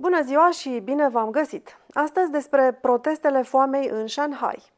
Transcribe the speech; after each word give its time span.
Bună 0.00 0.22
ziua 0.22 0.50
și 0.50 0.80
bine 0.84 1.08
v-am 1.08 1.30
găsit! 1.30 1.78
Astăzi 1.92 2.30
despre 2.30 2.78
protestele 2.80 3.42
foamei 3.42 3.88
în 3.88 4.06
Shanghai. 4.06 4.72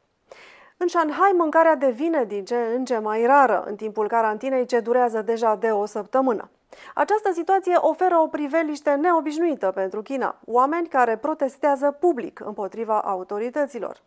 În 0.77 0.87
Shanghai, 0.87 1.31
mâncarea 1.37 1.75
devine 1.75 2.23
din 2.23 2.45
ce 2.45 2.55
în 2.75 2.85
ce 2.85 2.97
mai 2.97 3.25
rară 3.25 3.63
în 3.67 3.75
timpul 3.75 4.07
carantinei 4.07 4.65
ce 4.65 4.79
durează 4.79 5.21
deja 5.21 5.55
de 5.55 5.67
o 5.67 5.85
săptămână. 5.85 6.49
Această 6.93 7.31
situație 7.33 7.75
oferă 7.75 8.17
o 8.17 8.27
priveliște 8.27 8.91
neobișnuită 8.91 9.71
pentru 9.75 10.01
China, 10.01 10.35
oameni 10.45 10.87
care 10.87 11.17
protestează 11.17 11.91
public 11.91 12.39
împotriva 12.39 13.01
autorităților. 13.01 14.01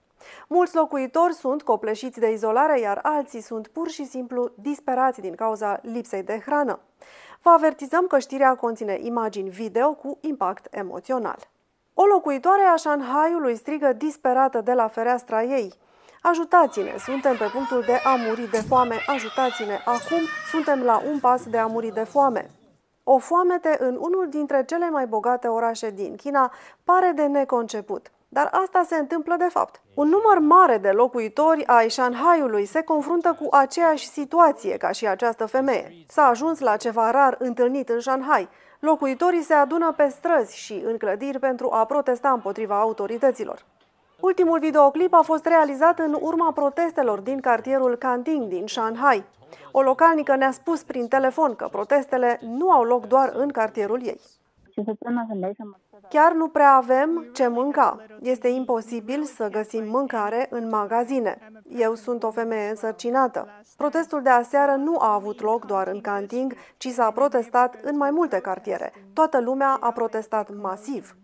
Mulți 0.48 0.74
locuitori 0.74 1.34
sunt 1.34 1.62
copleșiți 1.62 2.20
de 2.20 2.32
izolare, 2.32 2.80
iar 2.80 2.98
alții 3.02 3.40
sunt 3.40 3.66
pur 3.66 3.88
și 3.88 4.04
simplu 4.04 4.50
disperați 4.54 5.20
din 5.20 5.34
cauza 5.34 5.80
lipsei 5.82 6.22
de 6.22 6.42
hrană. 6.44 6.78
Vă 7.42 7.50
avertizăm 7.50 8.06
că 8.06 8.18
știrea 8.18 8.54
conține 8.54 8.98
imagini 9.00 9.48
video 9.48 9.92
cu 9.92 10.18
impact 10.20 10.66
emoțional. 10.70 11.38
O 11.94 12.04
locuitoare 12.04 12.62
a 12.62 12.76
Shanghaiului 12.76 13.56
strigă 13.56 13.92
disperată 13.92 14.60
de 14.60 14.72
la 14.72 14.88
fereastra 14.88 15.42
ei. 15.42 15.72
Ajutați-ne, 16.22 16.94
suntem 16.98 17.36
pe 17.36 17.48
punctul 17.52 17.82
de 17.86 18.00
a 18.04 18.14
muri 18.14 18.50
de 18.50 18.60
foame, 18.68 18.94
ajutați-ne, 19.06 19.78
acum 19.84 20.20
suntem 20.50 20.82
la 20.82 21.02
un 21.10 21.18
pas 21.18 21.46
de 21.46 21.58
a 21.58 21.66
muri 21.66 21.92
de 21.92 22.04
foame. 22.04 22.50
O 23.08 23.18
foamete 23.18 23.76
în 23.80 23.96
unul 24.00 24.26
dintre 24.28 24.64
cele 24.64 24.90
mai 24.90 25.06
bogate 25.06 25.48
orașe 25.48 25.90
din 25.90 26.16
China 26.16 26.52
pare 26.84 27.12
de 27.14 27.26
neconceput. 27.26 28.10
Dar 28.28 28.48
asta 28.52 28.82
se 28.86 28.96
întâmplă 28.96 29.34
de 29.38 29.48
fapt. 29.48 29.80
Un 29.94 30.08
număr 30.08 30.38
mare 30.38 30.78
de 30.78 30.90
locuitori 30.90 31.66
ai 31.66 31.90
Shanghaiului 31.90 32.64
se 32.64 32.82
confruntă 32.82 33.36
cu 33.40 33.54
aceeași 33.54 34.08
situație 34.08 34.76
ca 34.76 34.90
și 34.90 35.06
această 35.06 35.46
femeie. 35.46 35.92
S-a 36.08 36.26
ajuns 36.26 36.58
la 36.58 36.76
ceva 36.76 37.10
rar 37.10 37.36
întâlnit 37.38 37.88
în 37.88 38.00
Shanghai. 38.00 38.48
Locuitorii 38.80 39.42
se 39.42 39.54
adună 39.54 39.92
pe 39.96 40.08
străzi 40.08 40.56
și 40.56 40.82
în 40.86 40.96
clădiri 40.96 41.38
pentru 41.38 41.70
a 41.72 41.84
protesta 41.84 42.30
împotriva 42.30 42.80
autorităților. 42.80 43.64
Ultimul 44.20 44.58
videoclip 44.58 45.14
a 45.14 45.20
fost 45.22 45.46
realizat 45.46 45.98
în 45.98 46.16
urma 46.20 46.52
protestelor 46.52 47.20
din 47.20 47.40
cartierul 47.40 47.96
Canting 47.96 48.48
din 48.48 48.66
Shanghai. 48.66 49.24
O 49.72 49.82
localnică 49.82 50.36
ne-a 50.36 50.50
spus 50.50 50.82
prin 50.82 51.08
telefon 51.08 51.54
că 51.54 51.68
protestele 51.70 52.38
nu 52.42 52.70
au 52.70 52.82
loc 52.82 53.06
doar 53.06 53.32
în 53.34 53.48
cartierul 53.48 54.06
ei. 54.06 54.20
Chiar 56.08 56.32
nu 56.32 56.48
prea 56.48 56.74
avem 56.74 57.26
ce 57.32 57.46
mânca. 57.46 57.96
Este 58.20 58.48
imposibil 58.48 59.24
să 59.24 59.48
găsim 59.48 59.88
mâncare 59.88 60.46
în 60.50 60.68
magazine. 60.68 61.38
Eu 61.68 61.94
sunt 61.94 62.22
o 62.22 62.30
femeie 62.30 62.68
însărcinată. 62.68 63.48
Protestul 63.76 64.22
de 64.22 64.30
aseară 64.30 64.72
nu 64.72 64.96
a 64.98 65.14
avut 65.14 65.40
loc 65.40 65.64
doar 65.64 65.88
în 65.88 66.00
Canting, 66.00 66.54
ci 66.76 66.88
s-a 66.88 67.10
protestat 67.10 67.78
în 67.82 67.96
mai 67.96 68.10
multe 68.10 68.38
cartiere. 68.38 68.92
Toată 69.12 69.40
lumea 69.40 69.76
a 69.80 69.92
protestat 69.92 70.54
masiv. 70.60 71.16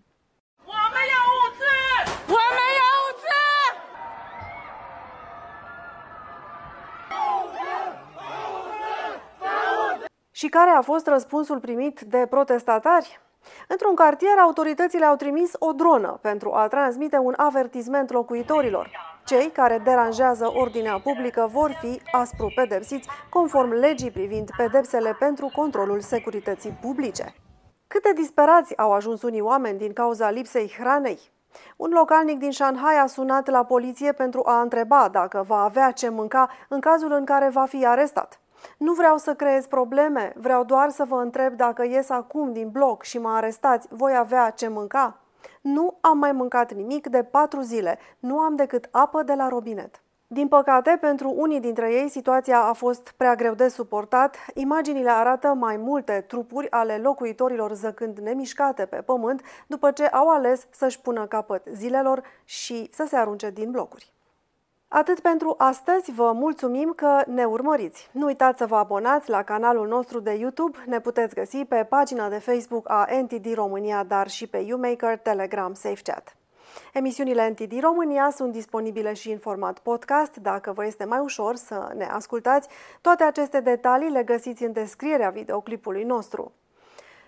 Și 10.42 10.48
care 10.48 10.70
a 10.70 10.80
fost 10.80 11.06
răspunsul 11.06 11.60
primit 11.60 12.00
de 12.00 12.26
protestatari? 12.30 13.20
Într-un 13.68 13.94
cartier, 13.94 14.38
autoritățile 14.38 15.04
au 15.04 15.16
trimis 15.16 15.52
o 15.58 15.72
dronă 15.72 16.18
pentru 16.22 16.52
a 16.52 16.68
transmite 16.68 17.16
un 17.16 17.34
avertisment 17.36 18.10
locuitorilor. 18.10 18.90
Cei 19.24 19.50
care 19.50 19.80
deranjează 19.84 20.52
ordinea 20.54 21.00
publică 21.00 21.48
vor 21.52 21.78
fi 21.80 22.00
aspru 22.12 22.52
pedepsiți 22.54 23.08
conform 23.30 23.72
legii 23.72 24.10
privind 24.10 24.50
pedepsele 24.56 25.16
pentru 25.18 25.52
controlul 25.54 26.00
securității 26.00 26.78
publice. 26.80 27.34
Cât 27.86 28.02
de 28.02 28.12
disperați 28.12 28.76
au 28.76 28.92
ajuns 28.92 29.22
unii 29.22 29.40
oameni 29.40 29.78
din 29.78 29.92
cauza 29.92 30.30
lipsei 30.30 30.74
hranei? 30.78 31.18
Un 31.76 31.90
localnic 31.90 32.38
din 32.38 32.52
Shanghai 32.52 32.98
a 32.98 33.06
sunat 33.06 33.48
la 33.48 33.64
poliție 33.64 34.12
pentru 34.12 34.42
a 34.44 34.60
întreba 34.60 35.08
dacă 35.12 35.44
va 35.46 35.62
avea 35.62 35.90
ce 35.90 36.08
mânca 36.08 36.48
în 36.68 36.80
cazul 36.80 37.12
în 37.12 37.24
care 37.24 37.48
va 37.48 37.64
fi 37.64 37.86
arestat. 37.86 38.41
Nu 38.78 38.92
vreau 38.92 39.16
să 39.16 39.34
creez 39.34 39.66
probleme, 39.66 40.32
vreau 40.36 40.64
doar 40.64 40.90
să 40.90 41.04
vă 41.04 41.16
întreb 41.16 41.56
dacă 41.56 41.84
ies 41.84 42.10
acum 42.10 42.52
din 42.52 42.68
bloc 42.68 43.02
și 43.02 43.18
mă 43.18 43.30
arestați, 43.30 43.88
voi 43.90 44.16
avea 44.16 44.50
ce 44.50 44.68
mânca? 44.68 45.16
Nu 45.60 45.98
am 46.00 46.18
mai 46.18 46.32
mâncat 46.32 46.72
nimic 46.72 47.06
de 47.06 47.22
patru 47.22 47.60
zile, 47.60 47.98
nu 48.18 48.38
am 48.38 48.56
decât 48.56 48.88
apă 48.90 49.22
de 49.22 49.34
la 49.34 49.48
robinet. 49.48 50.02
Din 50.26 50.48
păcate, 50.48 50.98
pentru 51.00 51.32
unii 51.36 51.60
dintre 51.60 51.92
ei, 51.92 52.08
situația 52.08 52.62
a 52.62 52.72
fost 52.72 53.14
prea 53.16 53.34
greu 53.34 53.54
de 53.54 53.68
suportat. 53.68 54.36
Imaginile 54.54 55.10
arată 55.10 55.48
mai 55.48 55.76
multe 55.76 56.24
trupuri 56.28 56.70
ale 56.70 56.96
locuitorilor 56.96 57.72
zăcând 57.72 58.18
nemișcate 58.18 58.86
pe 58.86 58.96
pământ 58.96 59.42
după 59.66 59.90
ce 59.90 60.06
au 60.06 60.28
ales 60.28 60.66
să-și 60.70 61.00
pună 61.00 61.26
capăt 61.26 61.62
zilelor 61.72 62.22
și 62.44 62.90
să 62.92 63.04
se 63.08 63.16
arunce 63.16 63.50
din 63.50 63.70
blocuri. 63.70 64.12
Atât 64.94 65.20
pentru 65.20 65.54
astăzi, 65.58 66.12
vă 66.12 66.32
mulțumim 66.32 66.92
că 66.96 67.22
ne 67.26 67.44
urmăriți. 67.44 68.08
Nu 68.10 68.26
uitați 68.26 68.58
să 68.58 68.66
vă 68.66 68.76
abonați 68.76 69.30
la 69.30 69.42
canalul 69.42 69.88
nostru 69.88 70.20
de 70.20 70.30
YouTube, 70.30 70.78
ne 70.86 71.00
puteți 71.00 71.34
găsi 71.34 71.64
pe 71.64 71.86
pagina 71.88 72.28
de 72.28 72.38
Facebook 72.38 72.90
a 72.90 73.06
NTD 73.22 73.54
România, 73.54 74.04
dar 74.04 74.28
și 74.28 74.46
pe 74.46 74.58
YouMaker, 74.58 75.18
Telegram, 75.18 75.74
SafeChat. 75.74 76.36
Emisiunile 76.92 77.48
NTD 77.48 77.80
România 77.80 78.30
sunt 78.30 78.52
disponibile 78.52 79.12
și 79.12 79.30
în 79.30 79.38
format 79.38 79.78
podcast, 79.78 80.36
dacă 80.36 80.72
vă 80.72 80.86
este 80.86 81.04
mai 81.04 81.18
ușor 81.18 81.56
să 81.56 81.92
ne 81.96 82.04
ascultați. 82.04 82.68
Toate 83.00 83.22
aceste 83.22 83.60
detalii 83.60 84.10
le 84.10 84.22
găsiți 84.22 84.64
în 84.64 84.72
descrierea 84.72 85.30
videoclipului 85.30 86.04
nostru. 86.04 86.52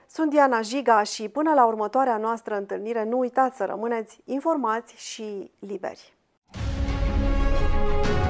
Sunt 0.07 0.31
Diana 0.31 0.61
Jiga 0.61 1.03
și 1.03 1.29
până 1.29 1.55
la 1.55 1.67
următoarea 1.67 2.17
noastră 2.17 2.57
întâlnire 2.57 3.05
nu 3.05 3.19
uitați 3.19 3.57
să 3.57 3.65
rămâneți 3.65 4.21
informați 4.25 4.95
și 4.97 5.51
liberi. 5.59 6.15
thank 7.85 8.07
you 8.09 8.24